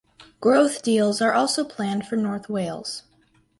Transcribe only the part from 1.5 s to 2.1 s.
planned